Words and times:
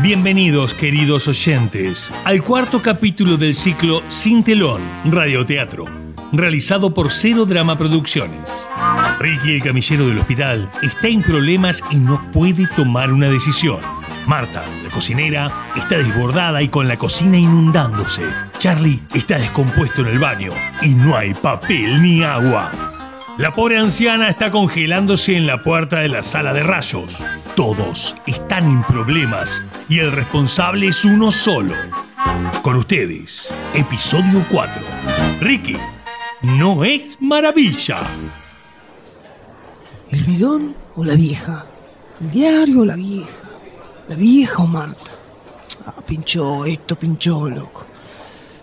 Bienvenidos, 0.00 0.74
queridos 0.74 1.26
oyentes, 1.26 2.08
al 2.24 2.40
cuarto 2.44 2.80
capítulo 2.80 3.36
del 3.36 3.56
ciclo 3.56 4.00
Sin 4.06 4.44
Telón, 4.44 4.80
Radioteatro, 5.04 5.86
realizado 6.30 6.94
por 6.94 7.10
Cero 7.10 7.44
Drama 7.44 7.76
Producciones. 7.76 8.38
Ricky, 9.18 9.56
el 9.56 9.62
camillero 9.62 10.06
del 10.06 10.18
hospital, 10.18 10.70
está 10.82 11.08
en 11.08 11.20
problemas 11.20 11.82
y 11.90 11.96
no 11.96 12.30
puede 12.30 12.68
tomar 12.76 13.12
una 13.12 13.28
decisión. 13.28 13.80
Marta, 14.28 14.62
la 14.84 14.90
cocinera, 14.90 15.50
está 15.74 15.96
desbordada 15.96 16.62
y 16.62 16.68
con 16.68 16.86
la 16.86 16.96
cocina 16.96 17.36
inundándose. 17.36 18.22
Charlie 18.58 19.02
está 19.14 19.38
descompuesto 19.38 20.02
en 20.02 20.06
el 20.06 20.20
baño 20.20 20.52
y 20.80 20.90
no 20.90 21.16
hay 21.16 21.34
papel 21.34 22.00
ni 22.00 22.22
agua. 22.22 22.97
La 23.38 23.52
pobre 23.52 23.78
anciana 23.78 24.28
está 24.28 24.50
congelándose 24.50 25.36
en 25.36 25.46
la 25.46 25.62
puerta 25.62 26.00
de 26.00 26.08
la 26.08 26.24
sala 26.24 26.52
de 26.52 26.64
rayos. 26.64 27.16
Todos 27.54 28.16
están 28.26 28.64
en 28.64 28.82
problemas 28.82 29.62
y 29.88 30.00
el 30.00 30.10
responsable 30.10 30.88
es 30.88 31.04
uno 31.04 31.30
solo. 31.30 31.72
Con 32.62 32.74
ustedes, 32.74 33.48
episodio 33.74 34.44
4. 34.50 34.82
Ricky, 35.40 35.76
no 36.42 36.82
es 36.82 37.16
maravilla. 37.20 38.00
¿El 40.10 40.24
bidón 40.24 40.74
o 40.96 41.04
la 41.04 41.14
vieja? 41.14 41.64
¿El 42.20 42.30
diario 42.32 42.80
o 42.80 42.84
la 42.84 42.96
vieja? 42.96 43.28
¿La 44.08 44.16
vieja 44.16 44.62
o 44.64 44.66
Marta? 44.66 45.12
Ah, 45.86 46.02
pinchó 46.04 46.64
esto, 46.64 46.98
pinchó, 46.98 47.48
loco. 47.48 47.86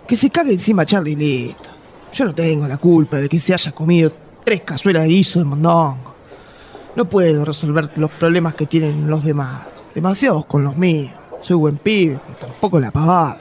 Que 0.06 0.18
se 0.18 0.30
cague 0.30 0.52
encima 0.52 0.86
Charlie 0.86 1.16
listo. 1.16 1.70
Yo 2.12 2.26
no 2.26 2.36
tengo 2.36 2.68
la 2.68 2.76
culpa 2.76 3.16
de 3.18 3.30
que 3.30 3.40
se 3.40 3.54
haya 3.54 3.72
comido 3.72 4.25
tres 4.46 4.62
cazuelas 4.62 5.04
de 5.04 5.10
guiso 5.10 5.40
de 5.40 5.46
mondongo. 5.46 6.16
No 6.96 7.10
puedo 7.10 7.44
resolver 7.44 7.90
los 7.96 8.12
problemas 8.12 8.54
que 8.56 8.68
tienen 8.68 9.10
los 9.10 9.26
demás. 9.26 9.64
Demasiados 9.94 10.46
con 10.46 10.64
los 10.64 10.78
míos. 10.78 11.12
Soy 11.42 11.58
buen 11.58 11.78
pibe, 11.78 12.20
pero 12.26 12.52
tampoco 12.52 12.80
la 12.80 12.92
pavada. 12.92 13.38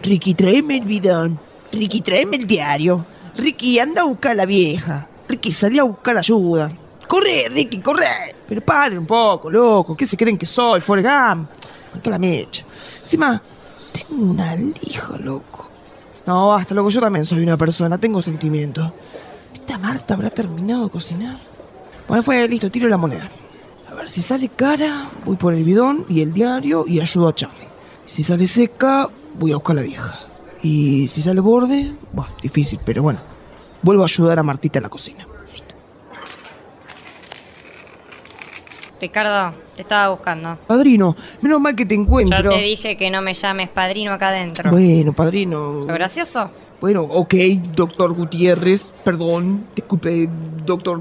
Ricky, 0.00 0.34
tráeme 0.34 0.78
el 0.78 0.84
bidón. 0.84 1.38
Ricky, 1.72 2.00
tráeme 2.00 2.36
el 2.36 2.46
diario. 2.46 3.04
Ricky, 3.36 3.78
anda 3.78 4.02
a 4.02 4.04
buscar 4.04 4.32
a 4.32 4.34
la 4.34 4.46
vieja. 4.46 5.08
Ricky, 5.28 5.50
salí 5.50 5.78
a 5.78 5.82
buscar 5.82 6.16
ayuda. 6.16 6.70
¡Corre, 7.08 7.48
Ricky, 7.50 7.80
corre! 7.80 8.34
Pero 8.48 8.60
paren 8.60 8.98
un 8.98 9.06
poco, 9.06 9.50
loco. 9.50 9.96
¿Qué 9.96 10.06
se 10.06 10.16
creen 10.16 10.38
que 10.38 10.46
soy? 10.46 10.80
Forrest 10.80 11.08
Gump. 11.08 11.48
La 12.04 12.18
mecha. 12.18 12.64
Encima, 13.00 13.42
tengo 13.92 14.30
una 14.30 14.54
lija, 14.56 15.16
loco. 15.18 15.68
No, 16.26 16.48
basta, 16.48 16.74
loco. 16.74 16.90
Yo 16.90 17.00
también 17.00 17.26
soy 17.26 17.42
una 17.42 17.56
persona. 17.56 17.98
Tengo 17.98 18.22
sentimientos. 18.22 18.92
¿Esta 19.64 19.78
Marta 19.78 20.12
habrá 20.12 20.28
terminado 20.28 20.84
de 20.84 20.90
cocinar? 20.90 21.38
Bueno, 22.06 22.22
fue 22.22 22.46
listo. 22.46 22.70
Tiro 22.70 22.86
la 22.86 22.98
moneda. 22.98 23.30
A 23.90 23.94
ver, 23.94 24.10
si 24.10 24.20
sale 24.20 24.50
cara, 24.50 25.08
voy 25.24 25.36
por 25.36 25.54
el 25.54 25.64
bidón 25.64 26.04
y 26.06 26.20
el 26.20 26.34
diario 26.34 26.84
y 26.86 27.00
ayudo 27.00 27.28
a 27.28 27.34
Charlie. 27.34 27.66
Si 28.04 28.22
sale 28.22 28.46
seca, 28.46 29.08
voy 29.38 29.52
a 29.52 29.54
buscar 29.54 29.78
a 29.78 29.80
la 29.80 29.86
vieja. 29.86 30.20
Y 30.62 31.08
si 31.08 31.22
sale 31.22 31.40
borde, 31.40 31.94
bueno, 32.12 32.30
difícil, 32.42 32.78
pero 32.84 33.02
bueno. 33.02 33.20
Vuelvo 33.80 34.02
a 34.02 34.04
ayudar 34.04 34.38
a 34.38 34.42
Martita 34.42 34.80
en 34.80 34.82
la 34.82 34.90
cocina. 34.90 35.26
Ricardo, 39.00 39.56
te 39.76 39.80
estaba 39.80 40.10
buscando. 40.10 40.58
Padrino, 40.66 41.16
menos 41.40 41.58
mal 41.58 41.74
que 41.74 41.86
te 41.86 41.94
encuentro. 41.94 42.50
te 42.50 42.60
dije 42.60 42.98
que 42.98 43.08
no 43.10 43.22
me 43.22 43.32
llames 43.32 43.70
padrino 43.70 44.12
acá 44.12 44.28
adentro. 44.28 44.70
Bueno, 44.70 45.14
padrino. 45.14 45.84
¿Lo 45.86 45.94
gracioso? 45.94 46.50
Bueno, 46.84 47.04
ok, 47.04 47.34
doctor 47.74 48.12
Gutiérrez. 48.12 48.92
Perdón. 49.02 49.66
Disculpe, 49.74 50.28
doctor. 50.66 51.00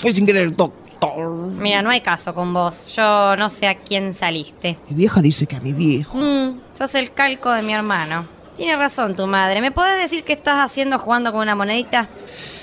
Fue 0.00 0.12
sin 0.12 0.26
querer, 0.26 0.56
doctor. 0.56 1.12
Mira, 1.60 1.80
no 1.80 1.90
hay 1.90 2.00
caso 2.00 2.34
con 2.34 2.52
vos. 2.52 2.92
Yo 2.96 3.36
no 3.36 3.48
sé 3.48 3.68
a 3.68 3.76
quién 3.76 4.14
saliste. 4.14 4.78
Mi 4.88 4.96
vieja 4.96 5.22
dice 5.22 5.46
que 5.46 5.54
a 5.54 5.60
mi 5.60 5.72
viejo. 5.72 6.18
Mm, 6.18 6.58
sos 6.72 6.96
el 6.96 7.12
calco 7.12 7.52
de 7.52 7.62
mi 7.62 7.72
hermano. 7.72 8.26
Tiene 8.56 8.74
razón 8.74 9.14
tu 9.14 9.28
madre. 9.28 9.60
¿Me 9.60 9.70
podés 9.70 9.96
decir 9.96 10.24
qué 10.24 10.32
estás 10.32 10.56
haciendo 10.56 10.98
jugando 10.98 11.30
con 11.30 11.42
una 11.42 11.54
monedita? 11.54 12.08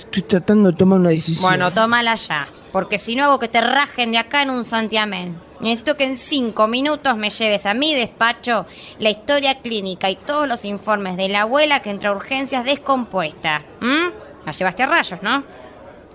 Estoy 0.04 0.24
tratando 0.24 0.72
de 0.72 0.78
tomar 0.78 1.00
una 1.00 1.12
decisión. 1.12 1.50
Bueno, 1.50 1.72
tómala 1.72 2.16
ya. 2.16 2.50
Porque 2.74 2.98
si 2.98 3.16
no 3.16 3.24
hago 3.24 3.40
que 3.40 3.48
te 3.48 3.62
rajen 3.62 4.12
de 4.12 4.18
acá 4.18 4.42
en 4.42 4.50
un 4.50 4.66
santiamén. 4.66 5.38
Necesito 5.62 5.98
que 5.98 6.06
en 6.06 6.18
cinco 6.18 6.68
minutos 6.68 7.18
me 7.18 7.30
lleves 7.30 7.66
a 7.66 7.74
mi 7.74 7.94
despacho 7.94 8.66
la 9.00 9.10
historia 9.10 9.60
clínica 9.62 10.10
y 10.10 10.16
todos 10.16 10.48
los 10.48 10.64
informes 10.66 11.18
de 11.18 11.28
la 11.30 11.42
abuela 11.42 11.82
que 11.82 11.90
entró 11.90 12.12
a 12.12 12.16
urgencias 12.16 12.64
descompuesta. 12.64 13.62
¿Mm? 13.82 14.46
La 14.46 14.52
llevaste 14.54 14.84
a 14.84 14.88
rayos, 14.88 15.22
¿no? 15.22 15.44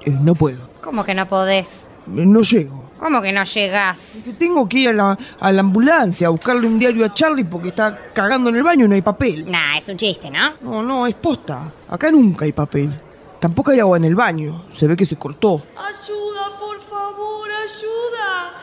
Eh, 0.04 0.10
no 0.10 0.34
puedo. 0.34 0.68
¿Cómo 0.82 1.04
que 1.04 1.14
no 1.14 1.26
podés? 1.28 1.88
Eh, 2.06 2.24
No 2.26 2.40
llego. 2.42 2.84
¿Cómo 2.98 3.20
que 3.20 3.32
no 3.32 3.42
llegás? 3.44 4.22
Que 4.24 4.32
Tengo 4.32 4.66
que 4.68 4.78
ir 4.78 4.88
a 4.88 4.92
la, 4.94 5.18
a 5.40 5.52
la 5.52 5.60
ambulancia 5.60 6.28
a 6.28 6.30
buscarle 6.30 6.66
un 6.66 6.78
diario 6.78 7.04
a 7.04 7.12
Charlie 7.12 7.44
porque 7.44 7.68
está 7.68 7.98
cagando 8.14 8.48
en 8.48 8.56
el 8.56 8.62
baño 8.62 8.86
y 8.86 8.88
no 8.88 8.94
hay 8.94 9.02
papel. 9.02 9.50
Nah, 9.50 9.76
es 9.76 9.88
un 9.88 9.98
chiste, 9.98 10.30
¿no? 10.30 10.54
No, 10.62 10.82
no, 10.82 11.06
es 11.06 11.14
posta. 11.16 11.70
Acá 11.88 12.10
nunca 12.10 12.46
hay 12.46 12.52
papel. 12.52 12.98
Tampoco 13.40 13.72
hay 13.72 13.80
agua 13.80 13.98
en 13.98 14.04
el 14.06 14.14
baño. 14.14 14.64
Se 14.72 14.86
ve 14.86 14.96
que 14.96 15.04
se 15.04 15.16
cortó. 15.16 15.62
Ayuda, 15.76 16.58
por 16.58 16.80
favor, 16.80 17.48
ayuda. 17.50 18.54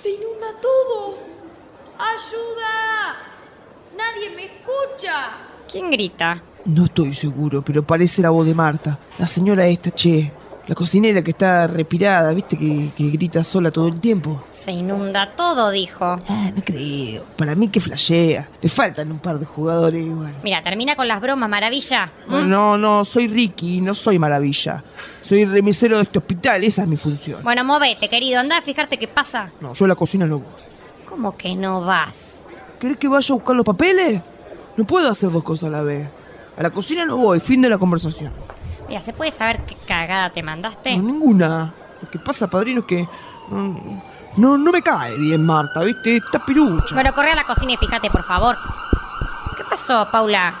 Se 0.00 0.08
inunda 0.08 0.46
todo. 0.62 1.18
Ayuda. 1.98 3.18
Nadie 3.94 4.30
me 4.34 4.44
escucha. 4.46 5.32
¿Quién 5.70 5.90
grita? 5.90 6.42
No 6.64 6.86
estoy 6.86 7.12
seguro, 7.12 7.62
pero 7.62 7.82
parece 7.82 8.22
la 8.22 8.30
voz 8.30 8.46
de 8.46 8.54
Marta. 8.54 8.98
La 9.18 9.26
señora 9.26 9.66
esta, 9.66 9.90
che. 9.90 10.32
La 10.70 10.76
cocinera 10.76 11.20
que 11.20 11.32
está 11.32 11.66
respirada, 11.66 12.32
¿viste? 12.32 12.56
Que, 12.56 12.90
que 12.96 13.10
grita 13.10 13.42
sola 13.42 13.72
todo 13.72 13.88
el 13.88 13.98
tiempo. 13.98 14.44
Se 14.50 14.70
inunda 14.70 15.34
todo, 15.34 15.72
dijo. 15.72 16.04
Ah, 16.28 16.52
no 16.54 16.62
creo. 16.64 17.24
Para 17.36 17.56
mí 17.56 17.66
que 17.66 17.80
flashea. 17.80 18.48
Le 18.62 18.68
faltan 18.68 19.10
un 19.10 19.18
par 19.18 19.40
de 19.40 19.46
jugadores 19.46 20.00
igual. 20.00 20.32
Mira, 20.44 20.62
termina 20.62 20.94
con 20.94 21.08
las 21.08 21.20
bromas, 21.20 21.50
maravilla. 21.50 22.12
¿Mm? 22.28 22.48
No, 22.48 22.78
no, 22.78 23.04
soy 23.04 23.26
Ricky, 23.26 23.80
no 23.80 23.96
soy 23.96 24.20
maravilla. 24.20 24.84
Soy 25.20 25.44
remisero 25.44 25.96
de 25.96 26.04
este 26.04 26.20
hospital, 26.20 26.62
esa 26.62 26.82
es 26.82 26.88
mi 26.88 26.96
función. 26.96 27.42
Bueno, 27.42 27.64
movete, 27.64 28.08
querido. 28.08 28.38
Anda 28.38 28.58
a 28.58 28.62
fijarte 28.62 28.96
qué 28.96 29.08
pasa. 29.08 29.50
No, 29.60 29.74
yo 29.74 29.86
a 29.86 29.88
la 29.88 29.96
cocina 29.96 30.24
no 30.24 30.38
voy. 30.38 30.62
¿Cómo 31.04 31.36
que 31.36 31.56
no 31.56 31.80
vas? 31.80 32.46
¿Querés 32.78 32.96
que 32.96 33.08
vaya 33.08 33.32
a 33.32 33.34
buscar 33.34 33.56
los 33.56 33.66
papeles? 33.66 34.22
No 34.76 34.84
puedo 34.84 35.08
hacer 35.08 35.32
dos 35.32 35.42
cosas 35.42 35.64
a 35.64 35.72
la 35.72 35.82
vez. 35.82 36.06
A 36.56 36.62
la 36.62 36.70
cocina 36.70 37.04
no 37.04 37.16
voy, 37.16 37.40
fin 37.40 37.60
de 37.60 37.68
la 37.68 37.76
conversación. 37.76 38.32
Mira, 38.90 39.04
¿se 39.04 39.12
puede 39.12 39.30
saber 39.30 39.60
qué 39.66 39.76
cagada 39.86 40.30
te 40.30 40.42
mandaste? 40.42 40.96
No, 40.96 41.04
ninguna. 41.04 41.72
Lo 42.02 42.10
que 42.10 42.18
pasa, 42.18 42.50
padrino, 42.50 42.80
es 42.80 42.86
que. 42.86 43.08
No, 44.36 44.58
no 44.58 44.72
me 44.72 44.82
cae 44.82 45.16
bien 45.16 45.46
Marta, 45.46 45.82
¿viste? 45.82 46.16
Está 46.16 46.44
pirucha. 46.44 46.96
Bueno, 46.96 47.14
corre 47.14 47.30
a 47.30 47.36
la 47.36 47.44
cocina 47.44 47.72
y 47.72 47.76
fíjate, 47.76 48.10
por 48.10 48.24
favor. 48.24 48.56
¿Qué 49.56 49.62
pasó, 49.62 50.08
Paula? 50.10 50.52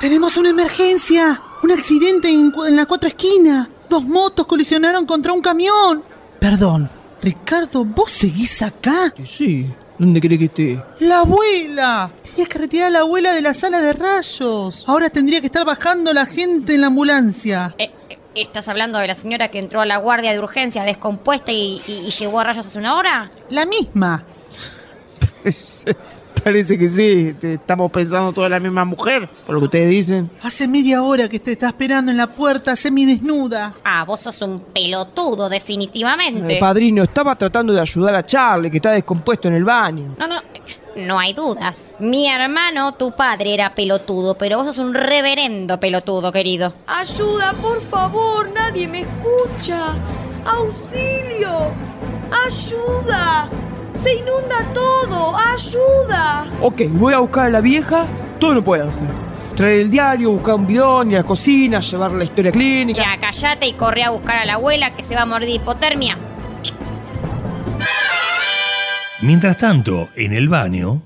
Tenemos 0.00 0.38
una 0.38 0.48
emergencia. 0.48 1.42
Un 1.62 1.72
accidente 1.72 2.30
en, 2.30 2.50
la 2.74 2.86
cuatro 2.86 3.10
esquinas. 3.10 3.68
Dos 3.90 4.04
motos 4.04 4.46
colisionaron 4.46 5.04
contra 5.04 5.34
un 5.34 5.42
camión. 5.42 6.02
Perdón, 6.40 6.88
Ricardo, 7.20 7.84
¿vos 7.84 8.10
seguís 8.10 8.62
acá? 8.62 9.12
Sí, 9.24 9.70
¿dónde 9.98 10.20
querés 10.20 10.38
que 10.38 10.44
esté? 10.46 10.82
¡La 11.00 11.20
abuela! 11.20 12.10
Tenías 12.22 12.48
que 12.48 12.58
retirar 12.58 12.86
a 12.88 12.90
la 12.90 12.98
abuela 13.00 13.32
de 13.34 13.42
la 13.42 13.54
sala 13.54 13.80
de 13.80 13.92
rayos. 13.92 14.84
Ahora 14.86 15.10
tendría 15.10 15.40
que 15.40 15.46
estar 15.46 15.64
bajando 15.64 16.12
la 16.12 16.26
gente 16.26 16.74
en 16.74 16.80
la 16.82 16.86
ambulancia. 16.88 17.74
Eh, 17.78 17.90
eh, 18.10 18.18
¿Estás 18.34 18.68
hablando 18.68 18.98
de 18.98 19.08
la 19.08 19.14
señora 19.14 19.48
que 19.48 19.58
entró 19.58 19.80
a 19.80 19.86
la 19.86 19.96
guardia 19.98 20.32
de 20.32 20.38
urgencia 20.38 20.84
descompuesta 20.84 21.50
y, 21.50 21.82
y- 21.88 22.06
y 22.06 22.10
llegó 22.10 22.38
a 22.40 22.44
rayos 22.44 22.66
hace 22.66 22.78
una 22.78 22.96
hora? 22.96 23.30
La 23.50 23.66
misma. 23.66 24.24
Parece 26.44 26.78
que 26.78 26.88
sí, 26.88 27.34
estamos 27.42 27.90
pensando 27.90 28.32
toda 28.32 28.48
la 28.48 28.60
misma 28.60 28.84
mujer, 28.84 29.28
por 29.46 29.54
lo 29.54 29.60
que 29.60 29.64
ustedes 29.66 29.90
dicen. 29.90 30.30
Hace 30.42 30.68
media 30.68 31.02
hora 31.02 31.28
que 31.28 31.38
te 31.38 31.52
está 31.52 31.68
esperando 31.68 32.10
en 32.10 32.16
la 32.16 32.26
puerta 32.28 32.76
semidesnuda. 32.76 33.74
Ah, 33.84 34.04
vos 34.04 34.20
sos 34.20 34.40
un 34.42 34.60
pelotudo, 34.60 35.48
definitivamente. 35.48 36.56
Eh, 36.56 36.60
padrino, 36.60 37.02
estaba 37.02 37.36
tratando 37.36 37.72
de 37.72 37.80
ayudar 37.80 38.14
a 38.14 38.24
Charlie, 38.24 38.70
que 38.70 38.78
está 38.78 38.92
descompuesto 38.92 39.48
en 39.48 39.54
el 39.54 39.64
baño. 39.64 40.14
No, 40.18 40.26
no, 40.26 40.40
no 40.96 41.18
hay 41.18 41.32
dudas. 41.32 41.96
Mi 42.00 42.28
hermano, 42.28 42.92
tu 42.92 43.12
padre, 43.12 43.54
era 43.54 43.74
pelotudo, 43.74 44.36
pero 44.36 44.58
vos 44.58 44.66
sos 44.66 44.78
un 44.78 44.94
reverendo 44.94 45.78
pelotudo, 45.80 46.32
querido. 46.32 46.72
Ayuda, 46.86 47.52
por 47.60 47.80
favor. 47.82 48.50
Nadie 48.52 48.88
me 48.88 49.02
escucha. 49.02 49.94
Auxilio. 50.44 51.72
Ayuda. 52.46 53.48
Se 54.02 54.14
inunda 54.14 54.72
todo. 54.72 55.36
Ayuda. 55.36 56.46
Ok, 56.60 56.82
voy 56.90 57.14
a 57.14 57.18
buscar 57.18 57.46
a 57.46 57.50
la 57.50 57.60
vieja, 57.60 58.06
todo 58.38 58.54
lo 58.54 58.64
puedo 58.64 58.88
hacer. 58.88 59.08
Traer 59.56 59.80
el 59.80 59.90
diario, 59.90 60.30
buscar 60.30 60.54
un 60.54 60.66
bidón, 60.66 61.10
ir 61.10 61.16
a 61.16 61.20
la 61.20 61.26
cocina, 61.26 61.80
llevar 61.80 62.12
la 62.12 62.24
historia 62.24 62.52
clínica. 62.52 63.00
Ya, 63.00 63.18
callate 63.18 63.66
y 63.66 63.72
corre 63.72 64.04
a 64.04 64.10
buscar 64.10 64.36
a 64.38 64.44
la 64.44 64.54
abuela 64.54 64.94
que 64.94 65.02
se 65.02 65.16
va 65.16 65.22
a 65.22 65.26
morir 65.26 65.48
de 65.48 65.54
hipotermia. 65.54 66.16
Mientras 69.20 69.56
tanto, 69.56 70.10
en 70.14 70.32
el 70.32 70.48
baño, 70.48 71.02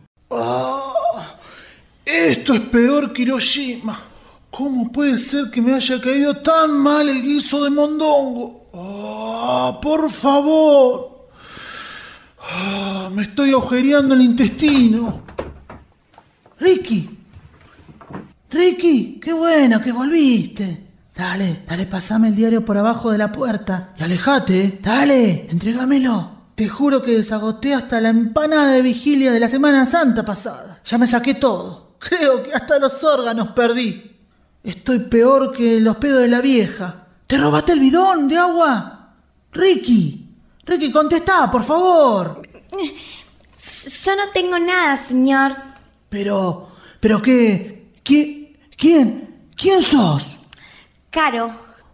Esto 2.05 2.53
es 2.53 2.61
peor 2.61 3.13
que 3.13 3.23
Hiroshima. 3.23 3.99
¿Cómo 4.51 4.93
puede 4.93 5.17
ser 5.17 5.51
que 5.51 5.63
me 5.63 5.73
haya 5.73 5.99
caído 5.99 6.43
tan 6.43 6.79
mal 6.79 7.09
el 7.09 7.23
guiso 7.23 7.65
de 7.65 7.71
mondongo? 7.71 8.67
Ah, 8.75 9.79
por 9.81 10.11
favor. 10.11 11.29
Ah, 12.39 12.82
me 13.13 13.23
estoy 13.23 13.51
agujereando 13.51 14.15
el 14.15 14.23
intestino. 14.23 15.23
Ricky. 16.59 17.19
Ricky, 18.51 19.21
qué 19.21 19.33
bueno 19.33 19.81
que 19.81 19.93
volviste. 19.93 20.87
Dale, 21.15 21.63
dale, 21.67 21.87
pasame 21.87 22.29
el 22.29 22.37
diario 22.37 22.65
por 22.65 22.77
abajo 22.77 23.11
de 23.11 23.19
la 23.19 23.31
puerta. 23.33 23.95
Y 23.99 24.03
alejate, 24.03 24.65
¿eh? 24.65 24.79
dale, 24.83 25.47
entrégamelo. 25.51 26.43
Te 26.55 26.69
juro 26.69 27.03
que 27.03 27.17
desagoté 27.17 27.75
hasta 27.75 28.01
la 28.01 28.11
empanada 28.11 28.73
de 28.73 28.83
vigilia 28.83 29.33
de 29.33 29.41
la 29.41 29.49
Semana 29.49 29.87
Santa 29.87 30.25
pasada. 30.25 30.81
Ya 30.85 30.99
me 30.99 31.07
saqué 31.07 31.35
todo. 31.35 31.97
Creo 31.99 32.43
que 32.43 32.53
hasta 32.53 32.79
los 32.79 33.03
órganos 33.05 33.49
perdí. 33.49 34.17
Estoy 34.63 35.01
peor 35.01 35.53
que 35.53 35.81
los 35.81 35.97
pedos 35.97 36.23
de 36.23 36.29
la 36.29 36.41
vieja. 36.41 37.07
¿Te 37.27 37.39
robaste 37.39 37.73
el 37.73 37.81
bidón 37.81 38.29
de 38.29 38.37
agua? 38.39 39.15
Ricky, 39.53 40.23
Ricky, 40.65 40.93
contestá, 40.93 41.51
por 41.51 41.65
favor. 41.65 42.42
Yo 42.73 44.17
no 44.17 44.29
tengo 44.33 44.59
nada, 44.59 44.97
señor. 44.97 45.55
Pero, 46.09 46.69
pero 47.01 47.23
qué, 47.23 47.93
qué, 48.03 48.59
quién, 48.77 49.49
quién 49.57 49.83
sos? 49.83 50.39
Caro. 51.11 51.53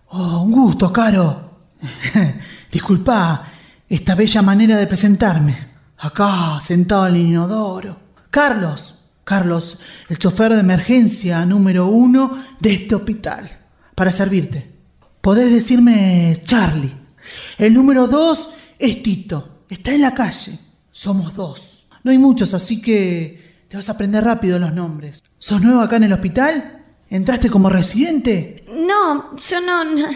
Oh, 0.08 0.42
un 0.42 0.52
gusto, 0.52 0.92
Caro. 0.92 1.50
Disculpa 2.72 3.48
esta 3.88 4.14
bella 4.14 4.42
manera 4.42 4.76
de 4.76 4.86
presentarme. 4.86 5.68
Acá, 5.98 6.60
sentado 6.60 7.08
en 7.08 7.16
el 7.16 7.20
inodoro. 7.22 7.98
Carlos, 8.30 8.94
Carlos, 9.24 9.78
el 10.08 10.18
chofer 10.18 10.52
de 10.52 10.60
emergencia 10.60 11.44
número 11.44 11.88
uno 11.88 12.42
de 12.60 12.74
este 12.74 12.94
hospital. 12.94 13.50
Para 13.94 14.12
servirte. 14.12 14.72
Podés 15.20 15.52
decirme 15.52 16.40
Charlie. 16.44 16.94
El 17.58 17.74
número 17.74 18.06
dos 18.06 18.50
es 18.78 19.02
Tito. 19.02 19.64
Está 19.68 19.92
en 19.92 20.02
la 20.02 20.14
calle. 20.14 20.58
Somos 20.98 21.36
dos. 21.36 21.86
No 22.02 22.10
hay 22.10 22.18
muchos, 22.18 22.54
así 22.54 22.82
que 22.82 23.62
te 23.68 23.76
vas 23.76 23.88
a 23.88 23.92
aprender 23.92 24.24
rápido 24.24 24.58
los 24.58 24.72
nombres. 24.72 25.22
¿Sos 25.38 25.62
nuevo 25.62 25.80
acá 25.80 25.94
en 25.94 26.02
el 26.02 26.12
hospital? 26.12 26.86
¿Entraste 27.08 27.48
como 27.48 27.70
residente? 27.70 28.64
No, 28.68 29.36
yo 29.36 29.60
no, 29.60 29.84
no, 29.84 30.08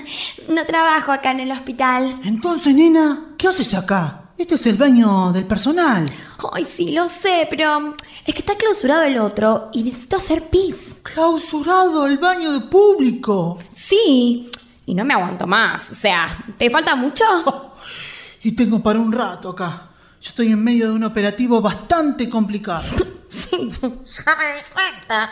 no 0.49 0.67
trabajo 0.67 1.13
acá 1.13 1.31
en 1.31 1.39
el 1.39 1.53
hospital. 1.53 2.19
Entonces, 2.25 2.75
nena, 2.75 3.29
¿qué 3.39 3.47
haces 3.47 3.73
acá? 3.75 4.33
Este 4.37 4.57
es 4.57 4.67
el 4.67 4.77
baño 4.77 5.31
del 5.31 5.47
personal. 5.47 6.11
Ay, 6.53 6.65
sí, 6.65 6.91
lo 6.91 7.07
sé, 7.07 7.47
pero 7.49 7.95
es 8.27 8.35
que 8.35 8.41
está 8.41 8.57
clausurado 8.57 9.03
el 9.03 9.19
otro 9.19 9.71
y 9.73 9.85
necesito 9.85 10.17
hacer 10.17 10.49
pis. 10.51 10.99
Clausurado 11.05 12.09
el 12.09 12.19
baño 12.19 12.53
de 12.55 12.63
público. 12.63 13.61
Sí, 13.73 14.51
y 14.85 14.95
no 14.97 15.05
me 15.05 15.15
aguanto 15.15 15.47
más. 15.47 15.93
O 15.93 15.95
sea, 15.95 16.45
¿te 16.59 16.69
falta 16.71 16.97
mucho? 16.97 17.25
Y 18.45 18.51
tengo 18.57 18.83
para 18.83 18.99
un 18.99 19.13
rato 19.13 19.51
acá. 19.51 19.92
Yo 20.23 20.29
estoy 20.29 20.53
en 20.53 20.63
medio 20.63 20.87
de 20.87 20.93
un 20.93 21.03
operativo 21.03 21.61
bastante 21.61 22.31
complicado. 22.31 22.85
Sí, 23.29 23.73
ya 23.81 24.37
me 24.37 24.55
di 24.55 24.63
cuenta. 24.73 25.31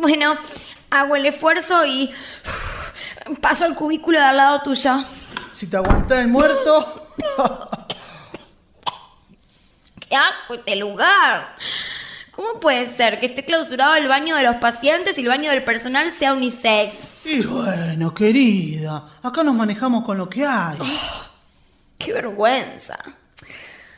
Bueno, 0.00 0.34
hago 0.88 1.14
el 1.14 1.26
esfuerzo 1.26 1.84
y 1.84 2.10
paso 3.42 3.66
al 3.66 3.74
cubículo 3.74 4.18
de 4.18 4.24
al 4.24 4.38
lado 4.38 4.62
tuyo. 4.62 5.04
Si 5.52 5.66
te 5.66 5.76
aguantás 5.76 6.20
el 6.20 6.28
muerto. 6.28 7.10
¿Qué 10.08 10.16
asco 10.16 10.54
este 10.54 10.76
lugar? 10.76 11.54
¿Cómo 12.30 12.60
puede 12.60 12.86
ser 12.86 13.20
que 13.20 13.26
esté 13.26 13.44
clausurado 13.44 13.94
el 13.96 14.08
baño 14.08 14.36
de 14.36 14.44
los 14.44 14.56
pacientes 14.56 15.18
y 15.18 15.20
el 15.20 15.28
baño 15.28 15.50
del 15.50 15.64
personal 15.64 16.10
sea 16.10 16.32
unisex? 16.32 17.26
Y 17.26 17.42
bueno, 17.42 18.14
querida, 18.14 19.18
acá 19.22 19.44
nos 19.44 19.54
manejamos 19.54 20.02
con 20.02 20.16
lo 20.16 20.30
que 20.30 20.46
hay. 20.46 20.78
¡Qué 21.98 22.14
vergüenza! 22.14 22.98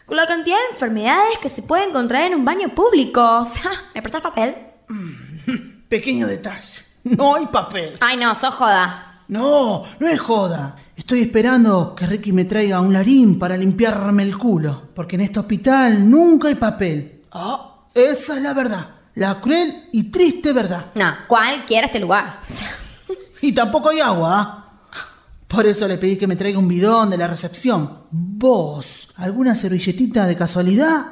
Con 0.06 0.16
la 0.16 0.26
cantidad 0.26 0.56
de 0.56 0.74
enfermedades 0.74 1.38
que 1.40 1.48
se 1.48 1.62
puede 1.62 1.84
encontrar 1.84 2.24
en 2.24 2.34
un 2.34 2.44
baño 2.44 2.68
público. 2.68 3.22
O 3.40 3.44
sea, 3.44 3.70
¿me 3.94 4.02
prestás 4.02 4.20
papel? 4.20 4.56
Pequeño 5.88 6.26
detalle. 6.26 6.82
No 7.04 7.34
hay 7.34 7.46
papel. 7.46 7.96
Ay, 8.00 8.16
no, 8.16 8.34
sos 8.34 8.54
joda. 8.54 9.22
No, 9.28 9.84
no 9.98 10.08
es 10.08 10.20
joda. 10.20 10.76
Estoy 10.96 11.22
esperando 11.22 11.94
que 11.94 12.06
Ricky 12.06 12.32
me 12.32 12.44
traiga 12.44 12.80
un 12.80 12.92
larín 12.92 13.38
para 13.38 13.56
limpiarme 13.56 14.22
el 14.22 14.36
culo. 14.36 14.88
Porque 14.94 15.16
en 15.16 15.22
este 15.22 15.40
hospital 15.40 16.08
nunca 16.08 16.48
hay 16.48 16.54
papel. 16.54 17.22
Ah, 17.32 17.84
esa 17.94 18.36
es 18.36 18.42
la 18.42 18.54
verdad. 18.54 18.88
La 19.14 19.40
cruel 19.40 19.88
y 19.92 20.10
triste 20.10 20.52
verdad. 20.52 20.86
No, 20.94 21.14
cualquiera 21.28 21.86
este 21.86 22.00
lugar. 22.00 22.38
Y 23.40 23.52
tampoco 23.52 23.90
hay 23.90 24.00
agua. 24.00 24.63
Por 25.54 25.66
eso 25.66 25.86
le 25.88 25.96
pedí 25.98 26.16
que 26.16 26.26
me 26.26 26.36
traiga 26.36 26.58
un 26.58 26.68
bidón 26.68 27.10
de 27.10 27.16
la 27.16 27.28
recepción. 27.28 28.04
¿Vos? 28.10 29.08
¿Alguna 29.16 29.54
servilletita 29.54 30.26
de 30.26 30.36
casualidad? 30.36 31.06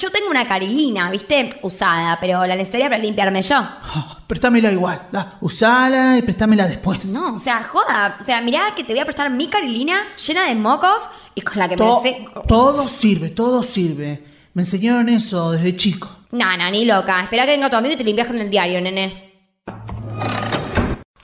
yo 0.00 0.10
tengo 0.10 0.28
una 0.30 0.46
carilina, 0.46 1.10
¿viste? 1.10 1.48
Usada, 1.62 2.18
pero 2.20 2.46
la 2.46 2.54
necesitaría 2.54 2.88
para 2.88 3.00
limpiarme 3.02 3.40
yo. 3.42 3.56
Ah, 3.56 4.18
préstamela 4.26 4.70
igual. 4.70 5.08
La, 5.10 5.36
usala 5.40 6.16
y 6.18 6.22
préstamela 6.22 6.66
después. 6.68 7.06
No, 7.06 7.36
o 7.36 7.38
sea, 7.38 7.62
joda. 7.64 8.16
O 8.20 8.22
sea, 8.24 8.40
mirá 8.40 8.74
que 8.76 8.84
te 8.84 8.92
voy 8.92 9.00
a 9.00 9.04
prestar 9.04 9.30
mi 9.30 9.48
carilina 9.48 10.02
llena 10.26 10.48
de 10.48 10.54
mocos 10.54 10.98
y 11.34 11.40
con 11.40 11.58
la 11.58 11.68
que 11.68 11.76
To- 11.76 12.02
me 12.02 12.10
seco. 12.12 12.42
todo 12.46 12.88
sirve, 12.88 13.30
todo 13.30 13.62
sirve. 13.62 14.24
Me 14.54 14.62
enseñaron 14.62 15.08
eso 15.08 15.52
desde 15.52 15.76
chico. 15.76 16.08
No, 16.32 16.56
no, 16.56 16.70
ni 16.70 16.84
loca. 16.84 17.22
Espera 17.22 17.44
que 17.46 17.52
venga 17.52 17.70
tu 17.70 17.76
amigo 17.76 17.94
y 17.94 17.96
te 17.96 18.04
limpias 18.04 18.26
con 18.28 18.38
el 18.38 18.50
diario, 18.50 18.80
nene. 18.80 19.23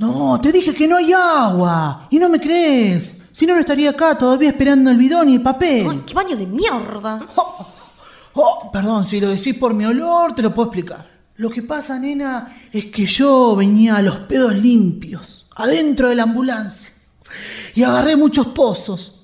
No, 0.00 0.40
te 0.40 0.50
dije 0.50 0.72
que 0.74 0.88
no 0.88 0.96
hay 0.96 1.12
agua. 1.12 2.06
Y 2.10 2.18
no 2.18 2.28
me 2.28 2.40
crees. 2.40 3.18
Si 3.32 3.46
no, 3.46 3.54
no 3.54 3.60
estaría 3.60 3.90
acá 3.90 4.16
todavía 4.18 4.48
esperando 4.50 4.90
el 4.90 4.96
bidón 4.96 5.28
y 5.28 5.34
el 5.36 5.42
papel. 5.42 5.86
Ay, 5.88 6.02
qué 6.06 6.14
baño 6.14 6.36
de 6.36 6.46
mierda. 6.46 7.26
Oh, 8.32 8.46
oh, 8.66 8.70
perdón, 8.72 9.04
si 9.04 9.18
lo 9.20 9.28
decís 9.28 9.54
por 9.54 9.74
mi 9.74 9.84
olor, 9.84 10.34
te 10.36 10.42
lo 10.42 10.54
puedo 10.54 10.68
explicar. 10.68 11.04
Lo 11.36 11.50
que 11.50 11.62
pasa, 11.62 11.98
nena, 11.98 12.56
es 12.72 12.84
que 12.86 13.04
yo 13.04 13.56
venía 13.56 13.96
a 13.96 14.02
los 14.02 14.18
pedos 14.20 14.54
limpios, 14.54 15.48
adentro 15.56 16.08
de 16.08 16.14
la 16.14 16.22
ambulancia, 16.22 16.92
y 17.74 17.82
agarré 17.82 18.14
muchos 18.14 18.46
pozos. 18.48 19.20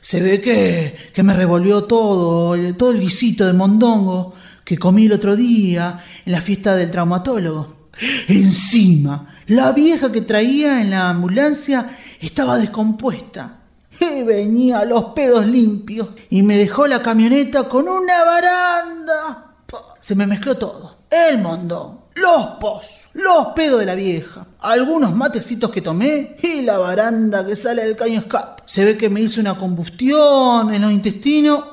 Se 0.00 0.20
ve 0.22 0.40
que, 0.40 0.96
que 1.12 1.22
me 1.22 1.34
revolvió 1.34 1.84
todo, 1.84 2.54
el- 2.54 2.76
todo 2.78 2.92
el 2.92 3.00
guisito 3.00 3.44
de 3.46 3.52
mondongo 3.52 4.34
que 4.64 4.78
comí 4.78 5.04
el 5.04 5.12
otro 5.12 5.36
día 5.36 6.02
en 6.24 6.32
la 6.32 6.40
fiesta 6.40 6.74
del 6.74 6.90
traumatólogo. 6.90 7.90
Encima, 8.28 9.29
la 9.50 9.72
vieja 9.72 10.12
que 10.12 10.20
traía 10.20 10.80
en 10.80 10.90
la 10.90 11.10
ambulancia 11.10 11.90
estaba 12.20 12.56
descompuesta. 12.56 13.56
Y 13.98 14.22
venía 14.22 14.78
a 14.78 14.84
los 14.84 15.06
pedos 15.06 15.44
limpios 15.44 16.10
y 16.30 16.44
me 16.44 16.56
dejó 16.56 16.86
la 16.86 17.02
camioneta 17.02 17.68
con 17.68 17.88
una 17.88 18.24
baranda. 18.24 19.54
Se 19.98 20.14
me 20.14 20.28
mezcló 20.28 20.56
todo. 20.56 20.98
El 21.10 21.38
mondón, 21.38 21.98
los 22.14 22.46
pozos, 22.60 23.08
los 23.14 23.48
pedos 23.56 23.80
de 23.80 23.86
la 23.86 23.96
vieja, 23.96 24.46
algunos 24.60 25.14
matecitos 25.16 25.70
que 25.70 25.82
tomé 25.82 26.36
y 26.42 26.62
la 26.62 26.78
baranda 26.78 27.44
que 27.44 27.56
sale 27.56 27.82
del 27.82 27.96
caño 27.96 28.20
escape. 28.20 28.62
Se 28.66 28.84
ve 28.84 28.96
que 28.96 29.10
me 29.10 29.20
hizo 29.20 29.40
una 29.40 29.58
combustión 29.58 30.72
en 30.72 30.80
los 30.80 30.92
intestinos 30.92 31.64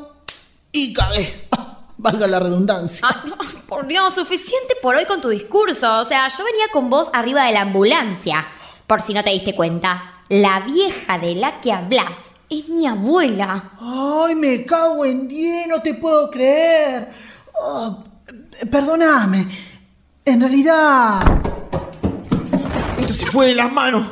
y 0.71 0.93
cagué. 0.95 1.46
Ah, 1.97 2.11
Valga 2.11 2.27
la 2.27 2.39
redundancia. 2.39 3.07
Ay, 3.09 3.29
no, 3.29 3.35
por 3.67 3.87
Dios, 3.87 4.13
suficiente 4.13 4.75
por 4.81 4.95
hoy 4.95 5.05
con 5.05 5.19
tu 5.19 5.29
discurso. 5.29 5.99
O 5.99 6.05
sea, 6.05 6.27
yo 6.29 6.43
venía 6.43 6.65
con 6.71 6.89
vos 6.89 7.09
arriba 7.13 7.45
de 7.45 7.53
la 7.53 7.61
ambulancia. 7.61 8.47
Por 8.85 9.01
si 9.01 9.13
no 9.13 9.23
te 9.23 9.31
diste 9.31 9.55
cuenta. 9.55 10.21
La 10.29 10.59
vieja 10.59 11.17
de 11.17 11.35
la 11.35 11.59
que 11.59 11.71
hablas 11.71 12.31
es 12.49 12.69
mi 12.69 12.85
abuela. 12.87 13.71
Ay, 13.79 14.35
me 14.35 14.63
cago 14.65 15.05
en 15.05 15.27
10, 15.27 15.67
no 15.67 15.81
te 15.81 15.95
puedo 15.95 16.29
creer. 16.29 17.09
Ah, 17.61 17.97
eh, 18.61 18.65
perdóname. 18.67 19.47
En 20.23 20.39
realidad, 20.41 21.19
Esto 22.99 23.13
se 23.13 23.25
fue 23.25 23.47
de 23.47 23.55
las 23.55 23.71
manos. 23.71 24.05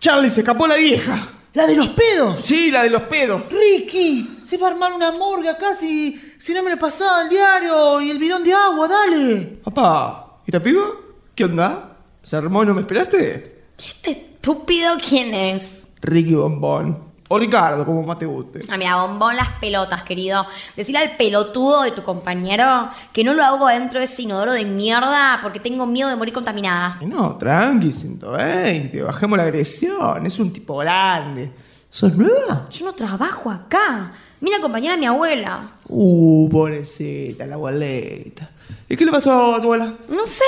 Charlie 0.00 0.30
se 0.30 0.40
escapó 0.40 0.66
la 0.66 0.76
vieja. 0.76 1.18
la 1.54 1.66
de 1.66 1.76
los 1.76 1.88
pedos. 1.90 2.40
Sí, 2.40 2.70
la 2.70 2.82
de 2.82 2.90
los 2.90 3.02
pedos. 3.02 3.42
Ricky, 3.50 4.38
se 4.42 4.56
va 4.56 4.68
a 4.68 4.70
armar 4.72 4.92
una 4.92 5.12
morgue 5.12 5.48
acá 5.48 5.74
si, 5.74 6.20
si 6.40 6.54
no 6.54 6.62
me 6.62 6.70
lo 6.70 6.78
pasaba 6.78 7.22
el 7.22 7.28
diario 7.28 8.00
y 8.00 8.10
el 8.10 8.18
bidón 8.18 8.42
de 8.42 8.54
agua, 8.54 8.88
dale. 8.88 9.60
Papá, 9.62 10.38
¿y 10.46 10.50
esta 10.50 10.62
piba? 10.62 10.86
¿Qué 11.34 11.44
onda? 11.44 11.98
¿Se 12.22 12.34
armó 12.34 12.62
y 12.62 12.66
no 12.66 12.72
me 12.74 12.80
esperaste? 12.80 13.64
¿Este 13.78 14.10
estúpido 14.10 14.96
quién 15.06 15.34
es? 15.34 15.88
Ricky 16.00 16.34
Bombón. 16.34 17.10
O 17.28 17.38
Ricardo, 17.38 17.84
como 17.84 18.02
más 18.02 18.18
te 18.18 18.24
guste. 18.24 18.62
Ah, 18.70 18.78
mira, 18.78 18.96
bombón 19.02 19.36
las 19.36 19.50
pelotas, 19.60 20.02
querido. 20.02 20.46
Decirle 20.74 21.00
al 21.00 21.16
pelotudo 21.16 21.82
de 21.82 21.92
tu 21.92 22.02
compañero 22.02 22.90
que 23.12 23.22
no 23.22 23.34
lo 23.34 23.44
hago 23.44 23.68
dentro 23.68 23.98
de 23.98 24.06
ese 24.06 24.22
inodoro 24.22 24.52
de 24.52 24.64
mierda 24.64 25.38
porque 25.42 25.60
tengo 25.60 25.86
miedo 25.86 26.08
de 26.08 26.16
morir 26.16 26.32
contaminada. 26.32 26.98
No, 27.06 27.36
tranqui, 27.36 27.92
120. 27.92 29.02
Bajemos 29.02 29.36
la 29.36 29.44
agresión. 29.44 30.24
Es 30.24 30.40
un 30.40 30.52
tipo 30.52 30.78
grande. 30.78 31.52
¿Sos 31.90 32.16
nueva? 32.16 32.66
Yo 32.70 32.86
no 32.86 32.94
trabajo 32.94 33.50
acá. 33.50 34.12
Vine 34.40 34.56
a 34.56 34.58
acompañar 34.58 34.94
a 34.94 34.96
mi 34.96 35.06
abuela. 35.06 35.72
Uh, 35.86 36.48
pobrecita, 36.48 37.44
la 37.44 37.56
abuelita. 37.56 38.50
¿Y 38.88 38.96
qué 38.96 39.04
le 39.04 39.12
pasó 39.12 39.54
a 39.54 39.58
tu 39.58 39.64
abuela? 39.64 39.94
No 40.08 40.24
sé. 40.24 40.44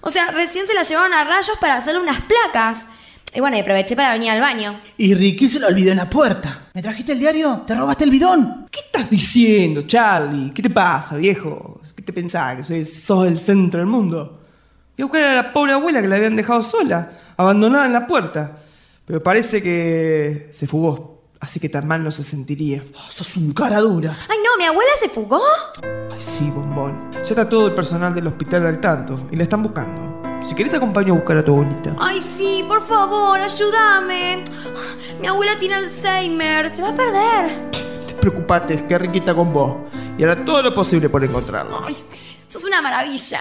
O 0.00 0.10
sea, 0.10 0.30
recién 0.30 0.66
se 0.66 0.74
la 0.74 0.82
llevaron 0.82 1.12
a 1.12 1.24
rayos 1.24 1.56
para 1.60 1.76
hacerle 1.76 2.00
unas 2.00 2.22
placas. 2.22 2.86
Y 3.32 3.38
bueno, 3.38 3.56
y 3.56 3.60
aproveché 3.60 3.94
para 3.94 4.12
venir 4.12 4.30
al 4.30 4.40
baño. 4.40 4.74
Y 4.96 5.14
Ricky 5.14 5.48
se 5.48 5.60
lo 5.60 5.68
olvidó 5.68 5.92
en 5.92 5.98
la 5.98 6.10
puerta. 6.10 6.70
¿Me 6.74 6.82
trajiste 6.82 7.12
el 7.12 7.20
diario? 7.20 7.62
¿Te 7.66 7.76
robaste 7.76 8.02
el 8.04 8.10
bidón? 8.10 8.66
¿Qué 8.70 8.80
estás 8.80 9.08
diciendo, 9.08 9.82
Charlie? 9.86 10.50
¿Qué 10.52 10.62
te 10.62 10.70
pasa, 10.70 11.16
viejo? 11.16 11.80
¿Qué 11.94 12.02
te 12.02 12.12
pensás? 12.12 12.56
¿Que 12.56 12.62
soy, 12.64 12.84
sos 12.84 13.28
el 13.28 13.38
centro 13.38 13.78
del 13.78 13.86
mundo? 13.86 14.40
Voy 14.96 15.02
a 15.02 15.04
buscar 15.04 15.22
a 15.22 15.34
la 15.36 15.52
pobre 15.52 15.72
abuela 15.72 16.02
que 16.02 16.08
la 16.08 16.16
habían 16.16 16.34
dejado 16.34 16.62
sola, 16.62 17.12
abandonada 17.36 17.86
en 17.86 17.92
la 17.92 18.06
puerta. 18.06 18.58
Pero 19.06 19.22
parece 19.22 19.62
que 19.62 20.48
se 20.52 20.66
fugó, 20.66 21.19
así 21.40 21.58
que 21.58 21.68
tan 21.68 21.88
mal 21.88 22.04
no 22.04 22.10
se 22.10 22.22
sentiría. 22.22 22.84
Oh, 22.94 23.10
sos 23.10 23.36
un 23.36 23.52
cara 23.52 23.80
dura. 23.80 24.16
Ay, 24.28 24.38
no, 24.44 24.56
mi 24.58 24.64
abuela 24.64 24.90
se 25.00 25.08
fugó. 25.08 25.42
Ay, 25.82 26.20
sí, 26.20 26.50
bombón. 26.50 27.10
Ya 27.12 27.20
está 27.20 27.48
todo 27.48 27.66
el 27.66 27.74
personal 27.74 28.14
del 28.14 28.26
hospital 28.26 28.66
al 28.66 28.80
tanto 28.80 29.28
y 29.30 29.36
la 29.36 29.44
están 29.44 29.62
buscando. 29.62 30.20
Si 30.46 30.54
querés 30.54 30.70
te 30.70 30.76
acompaño 30.76 31.14
a 31.14 31.16
buscar 31.16 31.38
a 31.38 31.44
tu 31.44 31.52
abuelita. 31.52 31.96
Ay, 31.98 32.20
sí, 32.20 32.64
por 32.66 32.80
favor, 32.86 33.40
ayúdame. 33.40 34.44
Mi 35.20 35.26
abuela 35.26 35.58
tiene 35.58 35.74
Alzheimer, 35.74 36.70
se 36.70 36.82
va 36.82 36.90
a 36.90 36.94
perder. 36.94 37.70
Te 38.06 38.14
preocupate, 38.14 38.74
es 38.74 38.82
que 38.84 38.98
Ricky 38.98 39.18
está 39.18 39.34
con 39.34 39.52
vos. 39.52 39.76
Y 40.18 40.24
hará 40.24 40.44
todo 40.44 40.62
lo 40.62 40.74
posible 40.74 41.08
por 41.08 41.24
encontrarlo. 41.24 41.84
Ay, 41.84 41.96
sos 42.46 42.64
una 42.64 42.80
maravilla. 42.80 43.40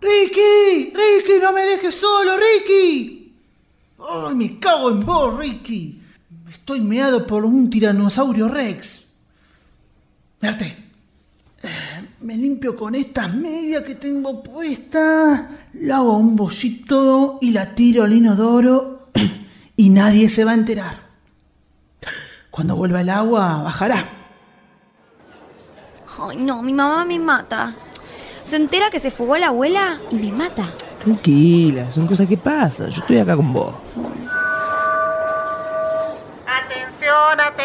¡Ricky! 0.00 0.92
¡Ricky, 0.94 1.40
no 1.40 1.52
me 1.52 1.62
dejes 1.62 1.94
solo, 1.94 2.32
Ricky! 2.36 3.34
¡Ay, 3.98 4.34
me 4.34 4.58
cago 4.58 4.90
en 4.90 5.04
vos, 5.04 5.38
Ricky! 5.38 5.99
Estoy 6.60 6.82
meado 6.82 7.26
por 7.26 7.44
un 7.44 7.70
tiranosaurio 7.70 8.46
Rex. 8.46 9.06
Verte. 10.40 10.76
Me 12.20 12.36
limpio 12.36 12.76
con 12.76 12.94
estas 12.94 13.34
medias 13.34 13.82
que 13.82 13.94
tengo 13.94 14.42
puestas, 14.42 15.42
lavo 15.72 16.18
un 16.18 16.36
bollito 16.36 17.38
y 17.40 17.50
la 17.50 17.74
tiro 17.74 18.04
al 18.04 18.12
inodoro 18.12 19.08
y 19.76 19.88
nadie 19.88 20.28
se 20.28 20.44
va 20.44 20.50
a 20.52 20.54
enterar. 20.54 20.98
Cuando 22.50 22.76
vuelva 22.76 23.00
el 23.00 23.08
agua, 23.08 23.62
bajará. 23.62 24.04
Ay, 26.18 26.36
no, 26.36 26.62
mi 26.62 26.74
mamá 26.74 27.06
me 27.06 27.18
mata. 27.18 27.74
Se 28.44 28.56
entera 28.56 28.90
que 28.90 29.00
se 29.00 29.10
fugó 29.10 29.38
la 29.38 29.48
abuela 29.48 29.98
y 30.10 30.16
me 30.16 30.30
mata. 30.30 30.70
Tranquila, 31.02 31.90
son 31.90 32.06
cosas 32.06 32.28
que 32.28 32.36
pasan. 32.36 32.90
Yo 32.90 33.00
estoy 33.00 33.18
acá 33.18 33.34
con 33.34 33.50
vos. 33.50 33.74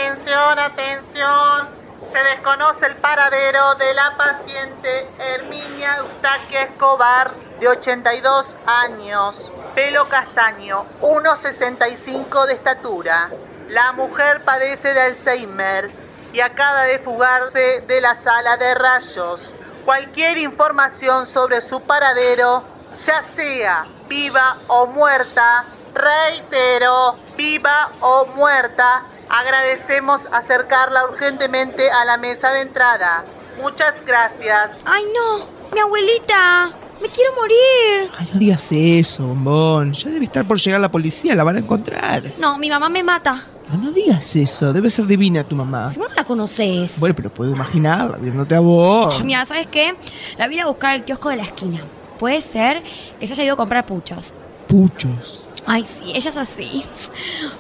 Atención, 0.06 0.60
atención. 0.60 1.68
Se 2.12 2.24
desconoce 2.24 2.86
el 2.86 2.96
paradero 2.98 3.74
de 3.74 3.92
la 3.96 4.16
paciente 4.16 5.10
Herminia 5.18 5.98
Eustaquia 5.98 6.62
Escobar, 6.62 7.32
de 7.60 7.68
82 7.70 8.56
años, 8.68 9.52
pelo 9.74 10.08
castaño, 10.08 10.86
1,65 11.02 12.46
de 12.46 12.54
estatura. 12.54 13.32
La 13.70 13.94
mujer 13.94 14.44
padece 14.44 14.94
de 14.94 15.02
Alzheimer 15.02 15.90
y 16.32 16.40
acaba 16.40 16.84
de 16.84 17.00
fugarse 17.00 17.82
de 17.88 18.00
la 18.00 18.14
sala 18.14 18.58
de 18.58 18.76
rayos. 18.76 19.56
Cualquier 19.86 20.38
información 20.38 21.26
sobre 21.26 21.64
su 21.64 21.82
paradero, 21.82 22.64
ya 22.94 23.24
sea 23.24 23.88
viva 24.08 24.58
o 24.68 24.86
muerta, 24.86 25.66
reitero, 25.96 27.16
viva 27.36 27.90
o 28.02 28.28
muerta, 28.28 29.02
agradecemos 29.30 30.22
acercarla 30.32 31.06
urgentemente 31.10 31.90
a 31.90 32.06
la 32.06 32.18
mesa 32.18 32.52
de 32.52 32.62
entrada. 32.62 33.24
Muchas 33.62 33.96
gracias. 34.06 34.72
Ay, 34.86 35.04
no, 35.14 35.46
mi 35.74 35.80
abuelita. 35.80 36.72
Me 37.02 37.10
quiero 37.10 37.36
morir. 37.36 38.10
Ay, 38.18 38.30
no 38.34 38.40
digas 38.40 38.72
eso, 38.72 39.28
bombón. 39.28 39.94
Ya 39.94 40.10
debe 40.10 40.26
estar 40.26 40.46
por 40.46 40.58
llegar 40.58 40.80
la 40.80 40.90
policía, 40.90 41.36
la 41.36 41.44
van 41.44 41.58
a 41.58 41.60
encontrar. 41.60 42.24
No, 42.40 42.58
mi 42.58 42.70
mamá 42.70 42.88
me 42.90 43.04
mata. 43.04 43.44
No, 43.70 43.78
no 43.78 43.92
digas 43.92 44.36
eso, 44.36 44.72
debe 44.72 44.90
ser 44.90 45.06
divina 45.08 45.44
tu 45.44 45.56
mamá. 45.56 45.90
Si 45.90 46.00
vos 46.00 46.10
no 46.10 46.16
la 46.16 46.24
conoces. 46.24 47.00
Bueno, 47.00 47.16
pero 47.16 47.30
puedo 47.32 47.52
imaginarla 47.52 48.18
viéndote 48.18 48.56
a 48.56 48.60
vos. 48.60 49.24
Mira, 49.24 49.44
¿sabes 49.46 49.68
qué? 49.68 49.96
La 50.38 50.46
voy 50.46 50.56
a 50.56 50.58
ir 50.58 50.64
a 50.64 50.68
buscar 50.68 50.92
al 50.92 51.04
kiosco 51.04 51.30
de 51.30 51.38
la 51.38 51.44
esquina. 51.44 51.82
Puede 52.20 52.42
ser 52.42 52.84
que 53.20 53.28
se 53.28 53.34
haya 53.34 53.44
ido 53.44 53.54
a 53.56 53.58
comprar 53.58 53.86
puchos. 53.86 54.34
Puchos. 54.68 55.45
Ay, 55.68 55.84
sí, 55.84 56.12
ella 56.14 56.30
es 56.30 56.38
así. 56.38 56.84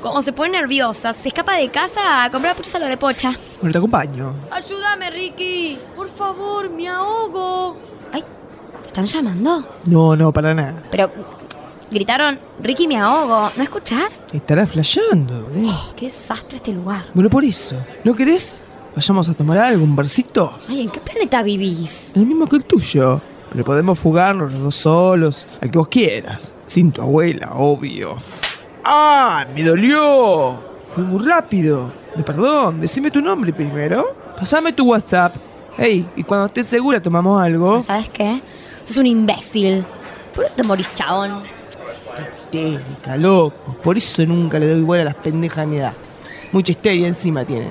Cuando 0.01 0.21
se 0.21 0.31
pone 0.31 0.51
nerviosa, 0.51 1.11
se 1.13 1.29
escapa 1.29 1.55
de 1.55 1.69
casa 1.69 2.23
a 2.23 2.29
comprar 2.29 2.55
puchos 2.55 2.75
a 2.75 2.79
lo 2.79 2.87
de 2.87 2.97
pocha. 2.97 3.31
Bueno, 3.61 3.71
te 3.71 3.77
acompaño. 3.79 4.33
Ayúdame, 4.51 5.09
Ricky. 5.09 5.77
Por 5.95 6.07
favor, 6.09 6.69
me 6.69 6.87
ahogo. 6.87 7.77
Ay, 8.11 8.23
¿te 8.81 8.87
están 8.87 9.05
llamando? 9.07 9.67
No, 9.85 10.15
no, 10.15 10.31
para 10.31 10.53
nada. 10.53 10.83
Pero 10.91 11.11
gritaron, 11.89 12.37
Ricky, 12.59 12.87
me 12.87 12.97
ahogo. 12.97 13.51
¿No 13.57 13.63
escuchás? 13.63 14.19
Estará 14.31 14.67
flasheando. 14.67 15.49
¿eh? 15.55 15.67
Qué 15.95 16.05
desastre 16.05 16.57
este 16.57 16.73
lugar. 16.73 17.05
Bueno, 17.13 17.29
por 17.29 17.43
eso. 17.43 17.75
¿No 18.03 18.13
querés? 18.15 18.57
Vayamos 18.95 19.27
a 19.27 19.33
tomar 19.33 19.57
algo, 19.57 19.83
un 19.83 19.95
barcito. 19.95 20.53
Ay, 20.69 20.81
¿en 20.81 20.89
qué 20.89 20.99
planeta 21.01 21.41
vivís? 21.41 22.11
El 22.15 22.25
mismo 22.27 22.47
que 22.47 22.55
el 22.57 22.63
tuyo. 22.65 23.19
Pero 23.55 23.63
podemos 23.63 23.97
fugarnos 23.97 24.51
los 24.51 24.61
dos 24.61 24.75
solos, 24.75 25.47
al 25.61 25.71
que 25.71 25.77
vos 25.77 25.87
quieras. 25.87 26.51
Sin 26.65 26.91
tu 26.91 27.01
abuela, 27.01 27.53
obvio. 27.55 28.17
¡Ah! 28.83 29.45
¡Me 29.55 29.63
dolió! 29.63 30.59
Fue 30.93 31.05
muy 31.05 31.25
rápido. 31.25 31.89
Me 32.17 32.23
perdón, 32.23 32.81
decime 32.81 33.09
tu 33.11 33.21
nombre 33.21 33.53
primero. 33.53 34.13
Pasame 34.37 34.73
tu 34.73 34.89
WhatsApp. 34.89 35.37
Hey, 35.77 36.05
y 36.17 36.23
cuando 36.23 36.47
estés 36.47 36.67
segura 36.67 37.01
tomamos 37.01 37.41
algo. 37.41 37.81
¿Sabes 37.81 38.09
qué? 38.09 38.41
Sos 38.83 38.97
un 38.97 39.07
imbécil. 39.07 39.85
¿Por 40.35 40.43
qué 40.47 40.51
te 40.53 40.63
morís, 40.63 40.93
chabón? 40.93 41.43
Técnica, 42.51 43.15
loco. 43.15 43.77
Por 43.81 43.95
eso 43.95 44.25
nunca 44.25 44.59
le 44.59 44.67
doy 44.67 44.79
igual 44.79 44.99
a 44.99 45.05
las 45.05 45.15
pendejas 45.15 45.65
de 45.65 45.65
mi 45.67 45.77
edad. 45.77 45.93
Mucha 46.51 46.73
histeria 46.73 47.07
encima 47.07 47.45
tiene. 47.45 47.69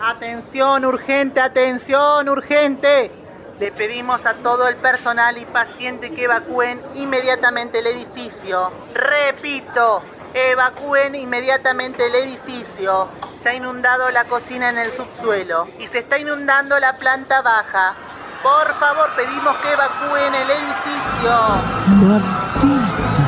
Atención 0.00 0.84
urgente, 0.84 1.40
atención 1.40 2.28
urgente. 2.28 3.23
Le 3.60 3.70
pedimos 3.70 4.26
a 4.26 4.34
todo 4.34 4.66
el 4.66 4.74
personal 4.76 5.38
y 5.38 5.46
paciente 5.46 6.12
que 6.12 6.24
evacúen 6.24 6.82
inmediatamente 6.94 7.78
el 7.78 7.86
edificio. 7.86 8.72
Repito, 8.92 10.02
evacúen 10.34 11.14
inmediatamente 11.14 12.06
el 12.06 12.16
edificio. 12.16 13.08
Se 13.40 13.50
ha 13.50 13.54
inundado 13.54 14.10
la 14.10 14.24
cocina 14.24 14.70
en 14.70 14.78
el 14.78 14.90
subsuelo 14.90 15.68
y 15.78 15.86
se 15.86 16.00
está 16.00 16.18
inundando 16.18 16.80
la 16.80 16.96
planta 16.96 17.42
baja. 17.42 17.94
Por 18.42 18.74
favor, 18.74 19.08
pedimos 19.14 19.56
que 19.58 19.72
evacúen 19.72 20.34
el 20.34 20.50
edificio. 20.50 21.32
Martita. 22.02 23.24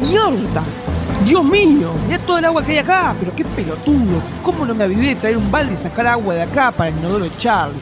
¡Mierda! 0.00 0.83
¡Dios 1.24 1.44
mío! 1.44 1.92
Mirá 2.06 2.18
todo 2.18 2.38
el 2.38 2.44
agua 2.44 2.64
que 2.64 2.72
hay 2.72 2.78
acá, 2.78 3.14
pero 3.18 3.34
qué 3.34 3.44
pelotudo. 3.44 4.22
¿Cómo 4.42 4.66
no 4.66 4.74
me 4.74 4.84
avivé 4.84 5.08
de 5.08 5.14
traer 5.16 5.36
un 5.36 5.50
balde 5.50 5.72
y 5.72 5.76
sacar 5.76 6.06
agua 6.06 6.34
de 6.34 6.42
acá 6.42 6.70
para 6.70 6.90
el 6.90 6.98
inodoro 6.98 7.24
de 7.24 7.36
Charlie? 7.38 7.80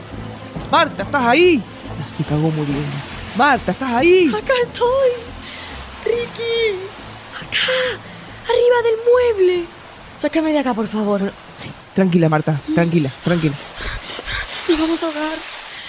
Marta, 0.71 1.03
¿estás 1.03 1.25
ahí? 1.25 1.63
Ya 1.99 2.07
se 2.07 2.23
cagó 2.25 2.51
muriendo. 2.51 2.97
Marta, 3.37 3.73
¿estás 3.73 3.91
ahí? 3.91 4.29
Acá 4.29 4.53
estoy. 4.65 5.11
Ricky. 6.05 6.79
Acá. 7.37 8.01
Arriba 8.45 8.83
del 8.85 8.97
mueble. 9.07 9.67
Sácame 10.17 10.53
de 10.53 10.61
acá, 10.61 10.75
por 10.75 10.87
favor. 10.87 11.33
Tranquila, 11.95 12.29
Marta, 12.29 12.61
tranquila, 12.75 13.11
tranquila. 13.25 13.55
Nos 14.69 14.79
vamos 14.79 15.03
a 15.03 15.07
ahogar. 15.07 15.39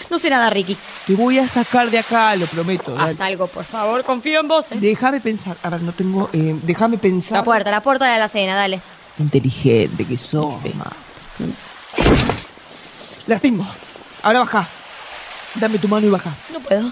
No 0.10 0.18
sé 0.20 0.30
nada, 0.30 0.50
Ricky. 0.50 0.78
Te 1.08 1.16
voy 1.16 1.38
a 1.38 1.48
sacar 1.48 1.90
de 1.92 2.00
acá, 2.00 2.36
lo 2.38 2.46
prometo. 2.48 2.98
Haz 2.98 3.20
algo, 3.20 3.48
por 3.48 3.66
favor. 3.66 4.04
Confío 4.06 4.40
en 4.40 4.48
vos. 4.48 4.72
¿eh? 4.72 4.76
Déjame 4.80 5.20
pensar. 5.20 5.58
A 5.62 5.70
ver, 5.70 5.82
no 5.82 5.92
tengo. 5.92 6.30
eh, 6.32 6.56
déjame 6.64 6.98
pensar. 6.98 7.40
La 7.40 7.44
puerta, 7.44 7.72
la 7.72 7.82
puerta 7.82 8.06
de 8.06 8.18
la 8.20 8.30
cena, 8.30 8.56
dale. 8.56 8.80
Inteligente 9.20 10.06
que 10.06 10.16
sos, 10.18 10.56
Marta. 10.76 10.96
La 13.28 13.40
tengo. 13.40 13.66
Ahora 14.22 14.40
baja. 14.40 14.68
Dame 15.56 15.78
tu 15.78 15.88
mano 15.88 16.08
y 16.08 16.10
baja. 16.10 16.32
No 16.52 16.60
puedo. 16.60 16.92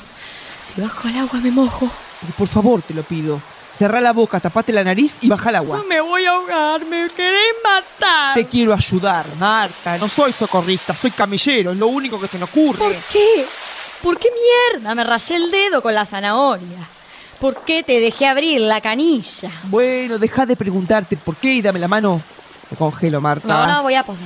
Si 0.65 0.81
bajo 0.81 1.07
al 1.07 1.17
agua 1.17 1.39
me 1.39 1.51
mojo. 1.51 1.89
Por 2.37 2.47
favor, 2.47 2.81
te 2.81 2.93
lo 2.93 3.03
pido. 3.03 3.41
Cerrá 3.73 4.01
la 4.01 4.11
boca, 4.11 4.39
tapate 4.41 4.73
la 4.73 4.83
nariz 4.83 5.17
y 5.21 5.29
baja 5.29 5.49
el 5.49 5.55
agua. 5.55 5.77
No 5.77 5.83
me 5.85 6.01
voy 6.01 6.25
a 6.25 6.31
ahogar. 6.31 6.85
Me 6.85 7.07
querés 7.09 7.55
matar. 7.63 8.33
Te 8.35 8.45
quiero 8.45 8.73
ayudar, 8.73 9.25
Marta. 9.37 9.97
No 9.97 10.09
soy 10.09 10.33
socorrista, 10.33 10.93
soy 10.93 11.11
camillero. 11.11 11.71
Es 11.71 11.77
lo 11.77 11.87
único 11.87 12.19
que 12.19 12.27
se 12.27 12.37
me 12.37 12.43
ocurre. 12.43 12.77
¿Por 12.79 12.95
qué? 13.11 13.45
¿Por 14.01 14.17
qué 14.17 14.29
mierda? 14.73 14.95
Me 14.95 15.03
rayé 15.03 15.35
el 15.35 15.51
dedo 15.51 15.81
con 15.81 15.93
la 15.93 16.05
zanahoria. 16.05 16.87
¿Por 17.39 17.63
qué 17.63 17.83
te 17.83 17.99
dejé 17.99 18.27
abrir 18.27 18.61
la 18.61 18.81
canilla? 18.81 19.51
Bueno, 19.63 20.17
deja 20.17 20.45
de 20.45 20.55
preguntarte 20.55 21.17
por 21.17 21.35
qué 21.37 21.53
y 21.53 21.61
dame 21.61 21.79
la 21.79 21.87
mano. 21.87 22.21
Me 22.69 22.77
congelo, 22.77 23.19
Marta. 23.19 23.47
No, 23.47 23.65
no 23.65 23.83
voy 23.83 23.95
a 23.95 24.03
poder. 24.03 24.21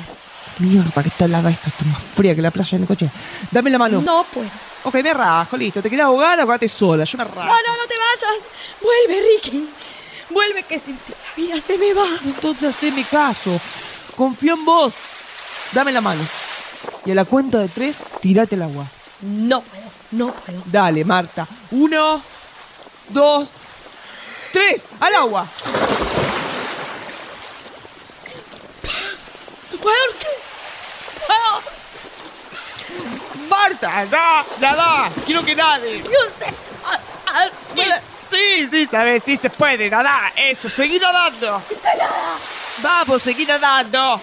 Mierda, 0.60 1.02
que 1.02 1.10
está 1.10 1.26
helada 1.26 1.50
esta. 1.50 1.70
Está 1.70 1.86
más 1.86 2.02
fría 2.02 2.36
que 2.36 2.42
la 2.42 2.52
playa 2.52 2.76
en 2.76 2.82
el 2.84 2.88
coche. 2.88 3.10
Dame 3.52 3.70
la 3.70 3.78
mano. 3.78 4.02
No 4.02 4.26
puedo. 4.26 4.50
Ok, 4.84 4.96
me 4.96 5.14
rajo, 5.14 5.58
listo. 5.58 5.82
¿Te 5.82 5.90
querés 5.90 6.06
ahogar? 6.06 6.40
Ahogate 6.40 6.68
sola. 6.70 7.04
Yo 7.04 7.18
me 7.18 7.24
rajo. 7.24 7.40
No, 7.40 7.46
no, 7.46 7.78
no 7.78 7.88
te 7.88 7.96
vayas. 7.98 8.44
Vuelve, 8.82 9.22
Ricky. 9.28 9.70
Vuelve 10.30 10.64
que 10.64 10.80
sin 10.80 10.98
ti 10.98 11.12
la 11.12 11.36
vida 11.36 11.62
se 11.62 11.78
me 11.78 11.94
va. 11.94 12.08
Entonces 12.24 12.76
haceme 12.76 13.04
caso. 13.04 13.60
Confío 14.16 14.54
en 14.54 14.66
vos. 14.66 14.94
Dame 15.72 15.92
la 15.92 16.02
mano. 16.02 16.22
Y 17.06 17.12
a 17.12 17.16
la 17.16 17.26
cuenta 17.26 17.60
de 17.60 17.68
tres, 17.68 17.98
tirate 18.22 18.56
el 18.56 18.64
agua. 18.64 18.88
No 19.22 19.62
puedo, 19.62 19.92
no 20.12 20.32
puedo. 20.34 20.62
Dale, 20.66 21.04
Marta. 21.06 21.48
Uno, 21.72 22.22
dos, 23.10 23.50
tres. 24.52 24.90
¡Al 25.00 25.16
agua! 25.16 25.48
No 29.72 29.78
puedo. 29.80 29.96
Puedo. 31.28 31.62
¡Marta! 33.50 34.06
¡Da! 34.06 34.46
¡Nada! 34.60 35.10
¡Quiero 35.26 35.44
que 35.44 35.56
nade! 35.56 36.00
No 36.00 36.10
sé. 36.38 36.54
Ah, 36.86 37.00
ah, 37.28 37.50
Bueno, 37.76 37.96
Sí, 38.30 38.68
sí, 38.70 38.86
sabes, 38.88 39.24
sí 39.24 39.38
se 39.38 39.50
puede 39.50 39.90
nadar. 39.90 40.34
Eso, 40.36 40.70
seguí 40.70 41.00
nadando. 41.00 41.62
Vamos, 42.80 43.24
seguí 43.24 43.46
nadando. 43.46 44.20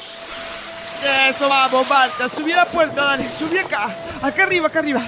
Eso, 1.28 1.49
vamos, 1.49 1.88
Marta. 1.88 2.28
Subí 2.28 2.52
a 2.52 2.56
la 2.59 2.64
puerta, 2.66 3.02
dale. 3.02 3.30
Subí 3.32 3.59
acá. 3.59 3.88
Acá 4.23 4.44
arriba, 4.44 4.68
acá 4.68 4.78
arriba. 4.78 5.02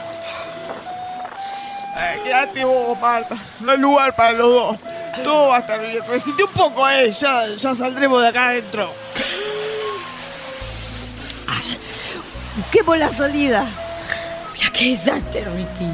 Eh, 1.97 2.21
quédate 2.25 2.65
vos, 2.65 2.99
Marta. 2.99 3.37
No 3.61 3.73
hay 3.73 3.79
lugar 3.79 4.15
para 4.17 4.33
los 4.33 4.49
dos. 4.49 4.77
Todo 5.23 5.49
va 5.49 5.59
a 5.59 5.61
estar 5.61 5.81
bien. 5.81 6.03
Resiste 6.09 6.43
un 6.43 6.51
poco, 6.51 6.89
eh. 6.89 7.13
Ya, 7.13 7.47
ya 7.57 7.75
saldremos 7.75 8.21
de 8.23 8.29
acá 8.29 8.49
adentro. 8.49 8.91
Busquemos 12.57 12.99
la 12.99 13.11
salida. 13.11 13.65
Mira 14.55 14.71
qué 14.73 14.91
desastre, 14.91 15.45
Ricky. 15.45 15.91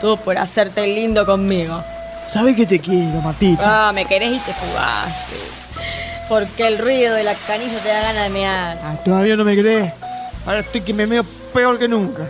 Todo 0.00 0.16
por 0.18 0.36
hacerte 0.36 0.86
lindo 0.86 1.24
conmigo. 1.24 1.82
¿Sabes 2.26 2.54
que 2.56 2.66
te 2.66 2.78
quiero, 2.78 3.20
Martita? 3.20 3.88
Ah, 3.88 3.92
me 3.92 4.04
querés 4.04 4.32
y 4.32 4.38
te 4.40 4.52
fugaste. 4.52 5.61
Porque 6.28 6.66
el 6.66 6.78
ruido 6.78 7.14
de 7.14 7.24
la 7.24 7.34
canilla 7.34 7.78
te 7.80 7.88
da 7.88 8.02
ganas 8.02 8.22
de 8.24 8.28
mear. 8.30 8.78
Ah, 8.82 8.96
todavía 9.04 9.36
no 9.36 9.44
me 9.44 9.56
crees. 9.56 9.92
Ahora 10.46 10.60
estoy 10.60 10.80
que 10.80 10.94
me 10.94 11.06
meo 11.06 11.24
peor 11.52 11.78
que 11.78 11.88
nunca. 11.88 12.28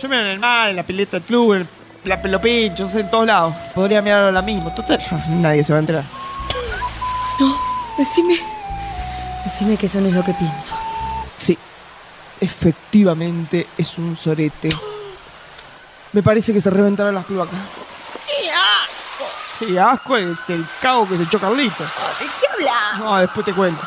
Yo 0.00 0.08
me 0.08 0.16
veo 0.16 0.26
en 0.26 0.32
el 0.32 0.38
mar, 0.38 0.70
en 0.70 0.76
la 0.76 0.82
pileta 0.82 1.18
del 1.18 1.22
club, 1.22 1.54
en 1.54 1.68
la 2.04 2.20
pelopinchos, 2.20 2.94
en 2.94 3.10
todos 3.10 3.26
lados. 3.26 3.54
Podría 3.74 4.02
mirarlo 4.02 4.32
la 4.32 4.42
mismo. 4.42 4.72
Total, 4.74 5.00
nadie 5.28 5.62
se 5.62 5.72
va 5.72 5.78
a 5.78 5.80
enterar. 5.80 6.04
No, 7.38 7.58
decime. 7.98 8.40
Decime 9.44 9.76
que 9.76 9.86
eso 9.86 10.00
no 10.00 10.08
es 10.08 10.14
lo 10.14 10.24
que 10.24 10.32
pienso. 10.34 10.72
Sí, 11.36 11.58
efectivamente 12.40 13.66
es 13.76 13.98
un 13.98 14.16
sorete. 14.16 14.70
Me 16.12 16.22
parece 16.22 16.52
que 16.52 16.60
se 16.60 16.70
reventaron 16.70 17.14
las 17.14 17.26
cloacas. 17.26 17.58
¡Qué 18.26 18.50
asco! 18.50 19.70
Y 19.72 19.76
asco 19.76 20.16
es 20.16 20.38
el 20.48 20.64
cago 20.80 21.08
que 21.08 21.16
se 21.16 21.24
echó 21.24 21.38
Carlito. 21.38 21.84
No, 22.98 23.18
después 23.18 23.44
te 23.46 23.52
cuento. 23.52 23.82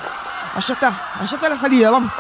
Allá 0.56 0.74
está, 0.74 0.88
allá 1.20 1.36
está 1.36 1.50
la 1.50 1.58
salida, 1.58 1.90
vamos. 1.90 2.12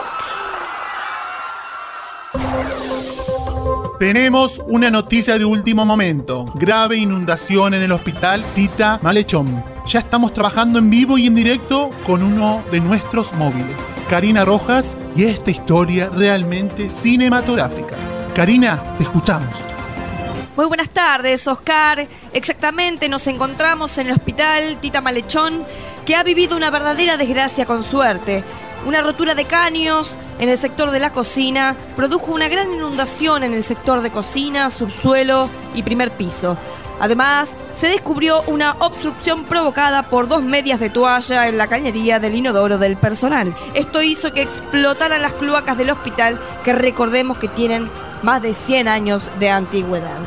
Tenemos 4.00 4.62
una 4.68 4.92
noticia 4.92 5.40
de 5.40 5.46
último 5.46 5.84
momento. 5.84 6.46
Grave 6.54 6.98
inundación 6.98 7.74
en 7.74 7.82
el 7.82 7.92
hospital 7.92 8.46
Tita 8.54 9.00
Malechón. 9.02 9.64
Ya 9.88 10.00
estamos 10.00 10.34
trabajando 10.34 10.78
en 10.78 10.92
vivo 10.92 11.18
y 11.18 11.26
en 11.26 11.34
directo 11.34 11.90
con 12.06 12.22
uno 12.22 12.62
de 12.72 12.80
nuestros 12.80 13.34
móviles, 13.34 13.94
Karina 14.08 14.46
Rojas, 14.46 14.96
y 15.16 15.24
esta 15.24 15.50
historia 15.50 16.12
realmente 16.14 16.92
cinematográfica. 16.92 17.96
Karina, 18.36 18.84
te 18.98 19.04
escuchamos. 19.04 19.66
Muy 20.56 20.68
buenas 20.68 20.90
tardes, 20.90 21.48
Oscar. 21.48 22.08
Exactamente, 22.34 23.10
nos 23.10 23.26
encontramos 23.26 23.98
en 23.98 24.08
el 24.08 24.14
hospital 24.14 24.78
Tita 24.80 25.02
Malechón, 25.02 25.64
que 26.08 26.16
ha 26.16 26.24
vivido 26.24 26.56
una 26.56 26.70
verdadera 26.70 27.18
desgracia 27.18 27.66
con 27.66 27.84
suerte. 27.84 28.42
Una 28.86 29.02
rotura 29.02 29.36
de 29.36 29.44
caños 29.44 30.14
en 30.40 30.48
el 30.48 30.58
sector 30.58 30.90
de 30.92 31.02
la 31.02 31.10
cocina 31.10 31.76
produjo 31.98 32.32
una 32.32 32.48
gran 32.48 32.72
inundación 32.72 33.44
en 33.44 33.54
el 33.54 33.62
sector 33.62 34.00
de 34.00 34.10
cocina, 34.10 34.72
subsuelo 34.72 35.50
y 35.76 35.84
primer 35.84 36.12
piso. 36.12 36.58
Además, 37.02 37.50
se 37.74 37.90
descubrió 37.90 38.42
una 38.48 38.78
obstrucción 38.80 39.44
provocada 39.44 40.04
por 40.04 40.30
dos 40.30 40.42
medias 40.42 40.80
de 40.80 40.90
toalla 40.90 41.50
en 41.50 41.58
la 41.58 41.68
cañería 41.68 42.22
del 42.22 42.36
inodoro 42.36 42.78
del 42.78 42.96
personal. 42.96 43.54
Esto 43.74 44.02
hizo 44.02 44.32
que 44.32 44.44
explotaran 44.44 45.22
las 45.22 45.34
cloacas 45.34 45.78
del 45.78 45.90
hospital, 45.90 46.40
que 46.64 46.72
recordemos 46.72 47.38
que 47.38 47.50
tienen 47.50 47.89
más 48.24 48.41
de 48.41 48.54
100 48.54 48.88
años 48.88 49.28
de 49.39 49.50
antigüedad. 49.50 50.17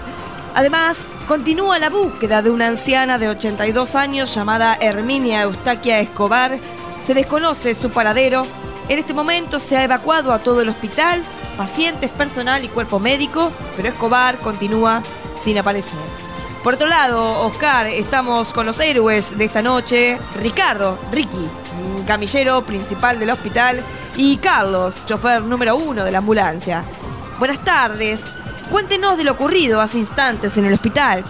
Además, 0.54 0.98
continúa 1.30 1.78
la 1.78 1.90
búsqueda 1.90 2.42
de 2.42 2.50
una 2.50 2.66
anciana 2.66 3.16
de 3.16 3.28
82 3.28 3.94
años 3.94 4.34
llamada 4.34 4.76
Herminia 4.80 5.42
Eustaquia 5.42 6.00
Escobar. 6.00 6.58
Se 7.06 7.14
desconoce 7.14 7.76
su 7.76 7.88
paradero. 7.90 8.42
En 8.88 8.98
este 8.98 9.14
momento 9.14 9.60
se 9.60 9.76
ha 9.76 9.84
evacuado 9.84 10.32
a 10.32 10.40
todo 10.40 10.60
el 10.60 10.68
hospital, 10.68 11.22
pacientes, 11.56 12.10
personal 12.10 12.64
y 12.64 12.68
cuerpo 12.68 12.98
médico, 12.98 13.52
pero 13.76 13.90
Escobar 13.90 14.38
continúa 14.38 15.04
sin 15.38 15.56
aparecer. 15.56 16.00
Por 16.64 16.74
otro 16.74 16.88
lado, 16.88 17.46
Oscar, 17.46 17.86
estamos 17.86 18.52
con 18.52 18.66
los 18.66 18.80
héroes 18.80 19.38
de 19.38 19.44
esta 19.44 19.62
noche, 19.62 20.18
Ricardo, 20.34 20.98
Ricky, 21.12 21.48
camillero 22.08 22.62
principal 22.62 23.20
del 23.20 23.30
hospital, 23.30 23.84
y 24.16 24.36
Carlos, 24.38 24.94
chofer 25.06 25.42
número 25.42 25.76
uno 25.76 26.04
de 26.04 26.10
la 26.10 26.18
ambulancia. 26.18 26.82
Buenas 27.38 27.64
tardes. 27.64 28.24
Cuéntenos 28.70 29.16
de 29.16 29.24
lo 29.24 29.32
ocurrido 29.32 29.80
hace 29.80 29.98
instantes 29.98 30.56
en 30.56 30.64
el 30.64 30.74
hospital. 30.74 31.24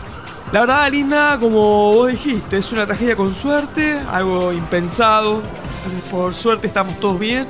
La 0.53 0.61
verdad, 0.61 0.91
Linda, 0.91 1.39
como 1.41 1.95
vos 1.95 2.11
dijiste, 2.11 2.59
es 2.59 2.73
una 2.73 2.85
tragedia 2.85 3.17
con 3.17 3.33
suerte, 3.33 3.99
algo 4.11 4.53
impensado. 4.53 5.43
Por 6.11 6.35
suerte 6.35 6.67
estamos 6.67 6.99
todos 7.01 7.19
bien. 7.19 7.47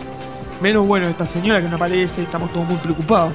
Menos 0.61 0.87
bueno 0.87 1.09
esta 1.09 1.27
señora 1.27 1.61
que 1.63 1.69
no 1.69 1.77
aparece, 1.77 2.23
estamos 2.23 2.53
todos 2.53 2.67
muy 2.67 2.77
preocupados. 2.77 3.33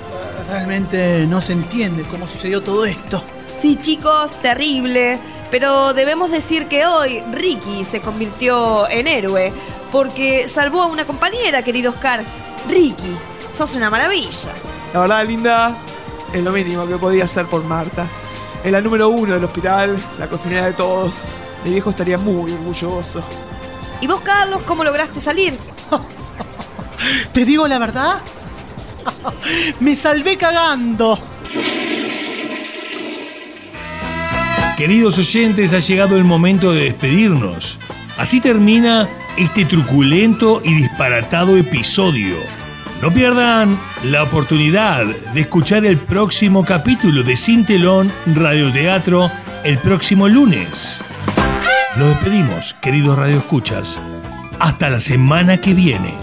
Realmente 0.48 1.26
no 1.28 1.41
se 1.41 1.54
entiende 1.54 2.04
cómo 2.04 2.28
sucedió 2.28 2.62
todo 2.62 2.86
esto. 2.86 3.24
Sí, 3.60 3.76
chicos, 3.76 4.39
terrible. 4.41 5.20
Pero 5.52 5.94
debemos 5.94 6.32
decir 6.32 6.68
que 6.68 6.86
hoy 6.86 7.22
Ricky 7.32 7.84
se 7.84 8.02
convirtió 8.02 8.88
en 8.89 9.08
héroe 9.08 9.52
porque 9.91 10.48
salvó 10.48 10.84
a 10.84 10.86
una 10.86 11.06
compañera, 11.06 11.63
querido 11.63 11.91
Oscar. 11.91 12.24
Ricky, 12.70 13.18
sos 13.52 13.74
una 13.76 13.89
maravilla. 13.89 14.52
La 14.94 15.02
verdad, 15.02 15.26
Linda, 15.26 15.76
es 16.36 16.43
lo 16.43 16.52
mínimo 16.52 16.86
que 16.86 16.98
podía 16.98 17.24
hacer 17.24 17.45
por 17.45 17.63
Marta. 17.63 18.06
Es 18.62 18.69
la 18.69 18.82
número 18.82 19.08
uno 19.08 19.36
del 19.36 19.43
hospital, 19.45 19.98
la 20.19 20.28
cocinera 20.28 20.65
de 20.65 20.74
todos. 20.74 21.15
Mi 21.63 21.71
viejo 21.71 21.91
estaría 21.91 22.17
muy 22.17 22.52
orgulloso. 22.52 23.24
¿Y 24.02 24.08
vos, 24.08 24.19
Carlos, 24.19 24.62
cómo 24.65 24.84
lograste 24.84 25.21
salir? 25.21 25.58
¿Te 27.32 27.45
digo 27.45 27.67
la 27.69 27.80
verdad? 27.80 28.17
Me 29.80 29.95
salvé 29.95 30.36
cagando. 30.36 31.17
Queridos 34.76 35.17
oyentes, 35.17 35.71
ha 35.71 35.80
llegado 35.80 36.17
el 36.17 36.26
momento 36.26 36.74
de 36.74 36.84
despedirnos. 36.84 37.80
Así 38.17 38.41
termina 38.41 39.08
este 39.38 39.63
truculento 39.63 40.62
y 40.65 40.74
disparatado 40.74 41.56
episodio. 41.56 42.36
No 43.01 43.12
pierdan 43.12 43.77
la 44.03 44.23
oportunidad 44.23 45.05
de 45.05 45.41
escuchar 45.41 45.86
el 45.86 45.97
próximo 45.97 46.63
capítulo 46.63 47.23
de 47.23 47.36
Sin 47.36 47.65
Telón 47.65 48.12
Radioteatro 48.25 49.29
el 49.63 49.77
próximo 49.79 50.27
lunes. 50.27 50.99
Nos 51.97 52.10
despedimos, 52.10 52.75
queridos 52.81 53.17
radioescuchas. 53.17 53.99
Hasta 54.60 54.89
la 54.89 54.99
semana 54.99 55.58
que 55.58 55.73
viene. 55.73 56.13